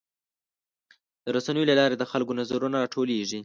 د 1.23 1.25
رسنیو 1.35 1.67
له 1.69 1.75
لارې 1.79 1.95
د 1.97 2.03
خلکو 2.11 2.37
نظرونه 2.39 2.75
راټولیږي. 2.83 3.39